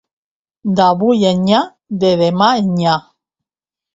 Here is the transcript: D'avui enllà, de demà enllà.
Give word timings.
D'avui 0.79 1.27
enllà, 1.33 1.59
de 2.03 2.11
demà 2.23 2.49
enllà. 2.65 2.97